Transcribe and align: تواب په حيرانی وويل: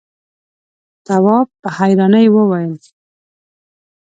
تواب 1.05 1.47
په 1.61 1.69
حيرانی 1.77 2.27
وويل: 2.35 2.75